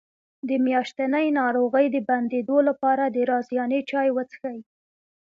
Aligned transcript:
د 0.47 0.49
میاشتنۍ 0.65 1.27
ناروغۍ 1.39 1.85
د 1.91 1.97
بندیدو 2.07 2.57
لپاره 2.69 3.03
د 3.07 3.17
رازیانې 3.31 3.79
چای 3.89 4.09
وڅښئ 4.15 4.57